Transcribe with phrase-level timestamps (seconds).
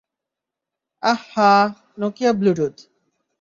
[1.03, 1.67] আহ হাহ,
[1.97, 2.75] Nokia Bluetooth.